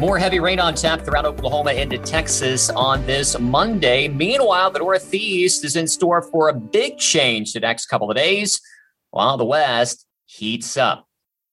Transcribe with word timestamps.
More 0.00 0.18
heavy 0.18 0.40
rain 0.40 0.58
on 0.58 0.74
tap 0.74 1.02
throughout 1.02 1.26
Oklahoma 1.26 1.72
into 1.72 1.98
Texas 1.98 2.70
on 2.70 3.04
this 3.04 3.38
Monday. 3.38 4.08
Meanwhile, 4.08 4.70
the 4.70 4.78
Northeast 4.78 5.62
is 5.62 5.76
in 5.76 5.86
store 5.86 6.22
for 6.22 6.48
a 6.48 6.54
big 6.54 6.96
change 6.96 7.52
the 7.52 7.60
next 7.60 7.84
couple 7.84 8.10
of 8.10 8.16
days, 8.16 8.62
while 9.10 9.36
the 9.36 9.44
West 9.44 10.06
heats 10.24 10.78
up. 10.78 11.06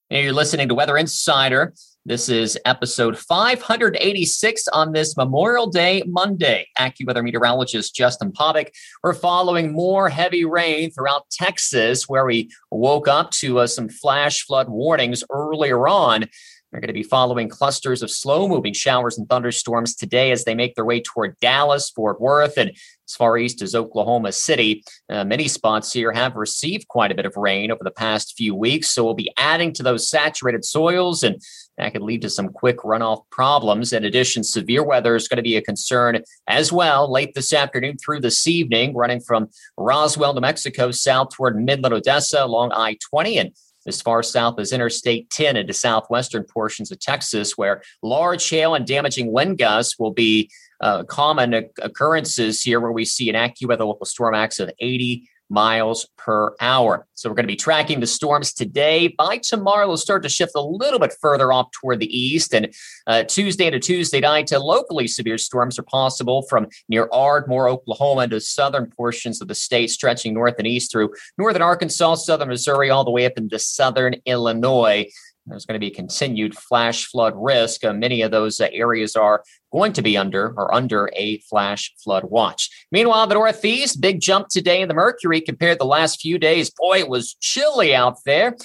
you're 0.08 0.32
listening 0.32 0.66
to 0.68 0.74
Weather 0.74 0.96
Insider. 0.96 1.74
This 2.06 2.30
is 2.30 2.58
episode 2.64 3.18
586 3.18 4.68
on 4.68 4.92
this 4.92 5.14
Memorial 5.14 5.66
Day 5.66 6.02
Monday. 6.06 6.68
AccuWeather 6.78 7.22
meteorologist 7.22 7.94
Justin 7.94 8.32
Povick. 8.32 8.70
We're 9.02 9.12
following 9.12 9.74
more 9.74 10.08
heavy 10.08 10.46
rain 10.46 10.90
throughout 10.90 11.28
Texas, 11.30 12.08
where 12.08 12.24
we 12.24 12.48
woke 12.70 13.08
up 13.08 13.30
to 13.32 13.58
uh, 13.58 13.66
some 13.66 13.90
flash 13.90 14.46
flood 14.46 14.70
warnings 14.70 15.22
earlier 15.30 15.86
on. 15.86 16.24
They're 16.70 16.80
going 16.80 16.88
to 16.88 16.94
be 16.94 17.02
following 17.02 17.48
clusters 17.48 18.02
of 18.02 18.10
slow 18.10 18.46
moving 18.46 18.74
showers 18.74 19.16
and 19.16 19.26
thunderstorms 19.26 19.94
today 19.94 20.32
as 20.32 20.44
they 20.44 20.54
make 20.54 20.74
their 20.74 20.84
way 20.84 21.00
toward 21.00 21.38
Dallas, 21.40 21.88
Fort 21.88 22.20
Worth, 22.20 22.58
and 22.58 22.70
as 22.70 23.14
far 23.16 23.38
east 23.38 23.62
as 23.62 23.74
Oklahoma 23.74 24.32
City. 24.32 24.84
Uh, 25.08 25.24
many 25.24 25.48
spots 25.48 25.94
here 25.94 26.12
have 26.12 26.36
received 26.36 26.86
quite 26.88 27.10
a 27.10 27.14
bit 27.14 27.24
of 27.24 27.36
rain 27.36 27.70
over 27.70 27.82
the 27.82 27.90
past 27.90 28.36
few 28.36 28.54
weeks, 28.54 28.90
so 28.90 29.02
we'll 29.02 29.14
be 29.14 29.32
adding 29.38 29.72
to 29.72 29.82
those 29.82 30.10
saturated 30.10 30.62
soils, 30.62 31.22
and 31.22 31.40
that 31.78 31.92
could 31.94 32.02
lead 32.02 32.20
to 32.20 32.28
some 32.28 32.50
quick 32.50 32.78
runoff 32.78 33.22
problems. 33.30 33.94
In 33.94 34.04
addition, 34.04 34.44
severe 34.44 34.82
weather 34.82 35.16
is 35.16 35.26
going 35.26 35.38
to 35.38 35.42
be 35.42 35.56
a 35.56 35.62
concern 35.62 36.22
as 36.46 36.70
well 36.70 37.10
late 37.10 37.32
this 37.34 37.54
afternoon 37.54 37.96
through 37.96 38.20
this 38.20 38.46
evening, 38.46 38.94
running 38.94 39.20
from 39.20 39.48
Roswell, 39.78 40.34
New 40.34 40.42
Mexico, 40.42 40.90
south 40.90 41.30
toward 41.30 41.56
Midland, 41.56 41.94
Odessa 41.94 42.44
along 42.44 42.72
I 42.72 42.98
20 43.10 43.38
and 43.38 43.52
as 43.88 44.00
far 44.00 44.22
south 44.22 44.58
as 44.60 44.72
Interstate 44.72 45.30
10 45.30 45.56
into 45.56 45.72
southwestern 45.72 46.44
portions 46.44 46.92
of 46.92 47.00
Texas, 47.00 47.56
where 47.56 47.82
large 48.02 48.48
hail 48.48 48.74
and 48.74 48.86
damaging 48.86 49.32
wind 49.32 49.58
gusts 49.58 49.98
will 49.98 50.12
be 50.12 50.50
uh, 50.80 51.02
common 51.04 51.54
occurrences 51.82 52.62
here, 52.62 52.80
where 52.80 52.92
we 52.92 53.04
see 53.04 53.28
an 53.28 53.34
AccuWeather 53.34 53.80
local 53.80 54.06
storm 54.06 54.32
max 54.32 54.60
of 54.60 54.70
80 54.78 55.28
miles 55.50 56.06
per 56.16 56.54
hour. 56.60 57.06
So 57.14 57.28
we're 57.28 57.34
going 57.34 57.46
to 57.46 57.52
be 57.52 57.56
tracking 57.56 58.00
the 58.00 58.06
storms 58.06 58.52
today. 58.52 59.08
By 59.08 59.38
tomorrow, 59.38 59.86
they'll 59.86 59.96
start 59.96 60.22
to 60.22 60.28
shift 60.28 60.52
a 60.54 60.60
little 60.60 60.98
bit 60.98 61.14
further 61.20 61.52
off 61.52 61.70
toward 61.72 62.00
the 62.00 62.18
east. 62.18 62.54
And 62.54 62.74
uh, 63.06 63.24
Tuesday 63.24 63.66
into 63.66 63.80
Tuesday 63.80 64.20
night, 64.20 64.46
to 64.48 64.58
locally 64.58 65.08
severe 65.08 65.38
storms 65.38 65.78
are 65.78 65.84
possible 65.84 66.42
from 66.42 66.68
near 66.88 67.08
Ardmore, 67.12 67.68
Oklahoma, 67.68 68.28
to 68.28 68.40
southern 68.40 68.90
portions 68.90 69.40
of 69.40 69.48
the 69.48 69.54
state, 69.54 69.90
stretching 69.90 70.34
north 70.34 70.54
and 70.58 70.66
east 70.66 70.92
through 70.92 71.12
northern 71.38 71.62
Arkansas, 71.62 72.16
southern 72.16 72.48
Missouri, 72.48 72.90
all 72.90 73.04
the 73.04 73.10
way 73.10 73.26
up 73.26 73.32
into 73.36 73.58
southern 73.58 74.14
Illinois. 74.26 75.06
There's 75.48 75.66
going 75.66 75.80
to 75.80 75.84
be 75.84 75.90
continued 75.90 76.56
flash 76.56 77.06
flood 77.06 77.34
risk. 77.36 77.84
Uh, 77.84 77.92
many 77.92 78.22
of 78.22 78.30
those 78.30 78.60
uh, 78.60 78.68
areas 78.72 79.16
are 79.16 79.42
going 79.72 79.92
to 79.94 80.02
be 80.02 80.16
under 80.16 80.54
or 80.56 80.74
under 80.74 81.10
a 81.14 81.38
flash 81.40 81.92
flood 82.02 82.24
watch. 82.24 82.86
Meanwhile, 82.92 83.26
the 83.26 83.34
Northeast, 83.34 84.00
big 84.00 84.20
jump 84.20 84.48
today 84.48 84.80
in 84.80 84.88
the 84.88 84.94
mercury 84.94 85.40
compared 85.40 85.78
to 85.78 85.84
the 85.84 85.86
last 85.86 86.20
few 86.20 86.38
days. 86.38 86.70
Boy, 86.70 86.98
it 86.98 87.08
was 87.08 87.34
chilly 87.40 87.94
out 87.94 88.18
there. 88.24 88.56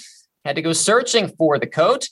Had 0.46 0.56
to 0.58 0.62
go 0.62 0.74
searching 0.74 1.30
for 1.38 1.58
the 1.58 1.68
coat. 1.68 2.08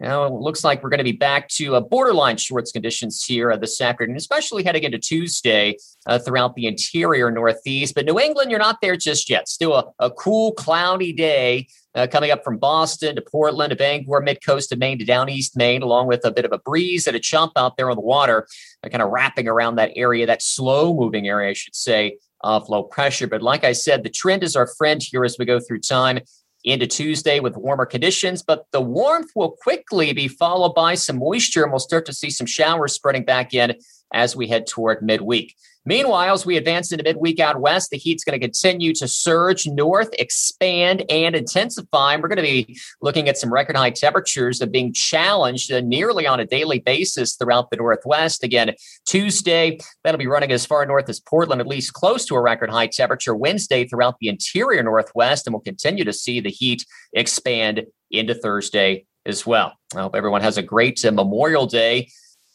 Now 0.00 0.24
it 0.24 0.32
looks 0.32 0.64
like 0.64 0.82
we're 0.82 0.88
going 0.88 0.98
to 0.98 1.04
be 1.04 1.12
back 1.12 1.48
to 1.48 1.74
a 1.74 1.80
borderline 1.82 2.38
shorts 2.38 2.72
conditions 2.72 3.22
here 3.22 3.52
uh, 3.52 3.58
this 3.58 3.78
afternoon, 3.82 4.16
especially 4.16 4.64
heading 4.64 4.84
into 4.84 4.98
Tuesday 4.98 5.76
uh, 6.06 6.18
throughout 6.18 6.54
the 6.54 6.66
interior 6.66 7.30
Northeast. 7.30 7.94
But 7.94 8.06
New 8.06 8.18
England, 8.18 8.50
you're 8.50 8.58
not 8.58 8.80
there 8.80 8.96
just 8.96 9.28
yet. 9.28 9.46
Still 9.46 9.74
a, 9.74 9.84
a 9.98 10.10
cool, 10.10 10.52
cloudy 10.52 11.12
day 11.12 11.68
uh, 11.94 12.06
coming 12.10 12.30
up 12.30 12.42
from 12.42 12.56
Boston 12.56 13.14
to 13.16 13.20
Portland 13.20 13.70
to 13.70 13.76
Bangor, 13.76 14.22
mid 14.22 14.42
coast 14.44 14.70
to 14.70 14.76
Maine 14.76 14.98
to 14.98 15.04
down 15.04 15.28
east 15.28 15.54
Maine, 15.54 15.82
along 15.82 16.06
with 16.06 16.24
a 16.24 16.30
bit 16.30 16.46
of 16.46 16.52
a 16.52 16.58
breeze 16.58 17.06
and 17.06 17.14
a 17.14 17.20
chump 17.20 17.52
out 17.56 17.76
there 17.76 17.90
on 17.90 17.96
the 17.96 18.02
water, 18.02 18.46
uh, 18.82 18.88
kind 18.88 19.02
of 19.02 19.10
wrapping 19.10 19.48
around 19.48 19.74
that 19.76 19.92
area, 19.96 20.24
that 20.24 20.40
slow 20.40 20.94
moving 20.94 21.28
area, 21.28 21.50
I 21.50 21.52
should 21.52 21.76
say, 21.76 22.16
of 22.40 22.70
low 22.70 22.84
pressure. 22.84 23.26
But 23.26 23.42
like 23.42 23.64
I 23.64 23.72
said, 23.72 24.02
the 24.02 24.08
trend 24.08 24.42
is 24.42 24.56
our 24.56 24.66
friend 24.66 25.02
here 25.02 25.26
as 25.26 25.36
we 25.38 25.44
go 25.44 25.60
through 25.60 25.80
time 25.80 26.20
into 26.64 26.86
Tuesday 26.86 27.40
with 27.40 27.56
warmer 27.56 27.86
conditions, 27.86 28.42
but 28.42 28.66
the 28.72 28.80
warmth 28.80 29.30
will 29.34 29.52
quickly 29.62 30.12
be 30.12 30.28
followed 30.28 30.74
by 30.74 30.94
some 30.94 31.18
moisture, 31.18 31.62
and 31.62 31.72
we'll 31.72 31.78
start 31.78 32.06
to 32.06 32.12
see 32.12 32.30
some 32.30 32.46
showers 32.46 32.92
spreading 32.92 33.24
back 33.24 33.54
in 33.54 33.74
as 34.12 34.36
we 34.36 34.48
head 34.48 34.66
toward 34.66 35.02
midweek. 35.02 35.54
Meanwhile, 35.86 36.34
as 36.34 36.44
we 36.44 36.58
advance 36.58 36.92
into 36.92 37.04
midweek 37.04 37.40
out 37.40 37.60
west, 37.60 37.90
the 37.90 37.96
heat's 37.96 38.22
going 38.22 38.38
to 38.38 38.46
continue 38.46 38.92
to 38.94 39.08
surge 39.08 39.66
north, 39.66 40.10
expand, 40.18 41.04
and 41.08 41.34
intensify. 41.34 42.16
We're 42.16 42.28
going 42.28 42.36
to 42.36 42.42
be 42.42 42.78
looking 43.00 43.30
at 43.30 43.38
some 43.38 43.52
record 43.52 43.76
high 43.76 43.90
temperatures 43.90 44.58
that 44.58 44.72
being 44.72 44.92
challenged 44.92 45.72
uh, 45.72 45.80
nearly 45.80 46.26
on 46.26 46.38
a 46.38 46.44
daily 46.44 46.80
basis 46.80 47.34
throughout 47.34 47.70
the 47.70 47.78
Northwest. 47.78 48.44
Again, 48.44 48.74
Tuesday, 49.06 49.78
that'll 50.04 50.18
be 50.18 50.26
running 50.26 50.52
as 50.52 50.66
far 50.66 50.84
north 50.84 51.08
as 51.08 51.18
Portland, 51.18 51.62
at 51.62 51.66
least 51.66 51.94
close 51.94 52.26
to 52.26 52.34
a 52.34 52.40
record 52.42 52.68
high 52.68 52.86
temperature. 52.86 53.34
Wednesday, 53.34 53.86
throughout 53.86 54.16
the 54.20 54.28
interior 54.28 54.82
Northwest, 54.82 55.46
and 55.46 55.54
we'll 55.54 55.62
continue 55.62 56.04
to 56.04 56.12
see 56.12 56.40
the 56.40 56.50
heat 56.50 56.84
expand 57.14 57.86
into 58.10 58.34
Thursday 58.34 59.06
as 59.24 59.46
well. 59.46 59.72
I 59.96 60.00
hope 60.00 60.14
everyone 60.14 60.42
has 60.42 60.58
a 60.58 60.62
great 60.62 61.02
uh, 61.04 61.10
Memorial 61.10 61.66
Day. 61.66 62.10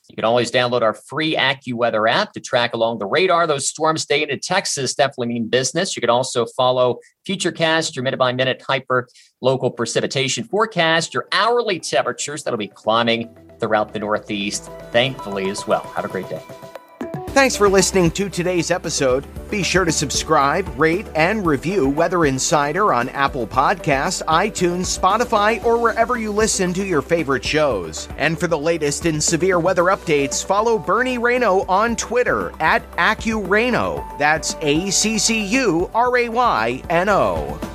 You 0.10 0.16
can 0.16 0.26
always 0.26 0.52
download 0.52 0.82
our 0.82 0.94
free 0.94 1.36
AccuWeather 1.36 2.10
app 2.10 2.34
to 2.34 2.40
track 2.40 2.74
along 2.74 3.00
the 3.00 3.06
radar. 3.06 3.48
Those 3.48 3.68
storms 3.68 4.04
staying 4.04 4.30
in 4.30 4.40
Texas 4.40 4.94
definitely 4.94 5.28
mean 5.28 5.48
business. 5.48 5.96
You 5.96 6.02
can 6.02 6.10
also 6.10 6.46
follow 6.46 7.00
Futurecast, 7.28 7.96
your 7.96 8.04
minute 8.04 8.18
by 8.18 8.32
minute 8.34 8.62
hyper 8.62 9.08
local 9.42 9.72
precipitation 9.72 10.44
forecast, 10.44 11.14
your 11.14 11.28
hourly 11.32 11.80
temperatures 11.80 12.44
that'll 12.44 12.58
be 12.58 12.68
climbing 12.68 13.36
throughout 13.60 13.94
the 13.94 14.00
Northeast, 14.00 14.70
thankfully, 14.92 15.50
as 15.50 15.66
well. 15.66 15.82
Have 15.96 16.06
a 16.06 16.10
great 16.10 16.30
day. 16.30 16.42
Thanks 17.36 17.58
for 17.58 17.68
listening 17.68 18.12
to 18.12 18.30
today's 18.30 18.72
episode. 18.72 19.26
Be 19.52 19.62
sure 19.62 19.84
to 19.84 19.92
subscribe, 19.92 20.66
rate, 20.80 21.06
and 21.16 21.46
review 21.46 21.90
Weather 21.90 22.24
Insider 22.24 22.94
on 22.94 23.10
Apple 23.10 23.46
Podcasts, 23.46 24.24
iTunes, 24.24 24.98
Spotify, 24.98 25.62
or 25.66 25.78
wherever 25.78 26.18
you 26.18 26.32
listen 26.32 26.74
to 26.76 26.86
your 26.86 27.02
favorite 27.02 27.44
shows. 27.44 28.08
And 28.18 28.40
for 28.40 28.48
the 28.48 28.58
latest 28.58 29.06
in 29.06 29.20
severe 29.20 29.60
weather 29.60 29.84
updates, 29.84 30.46
follow 30.46 30.80
Bernie 30.80 31.18
Rayno 31.18 31.68
on 31.68 31.98
Twitter 31.98 32.54
at 32.62 32.90
AccuRayno. 32.94 34.18
That's 34.18 34.56
A 34.62 34.90
C 34.90 35.18
C 35.18 35.46
U 35.46 35.92
R 35.94 36.18
A 36.18 36.30
Y 36.30 36.84
N 36.90 37.10
O. 37.10 37.75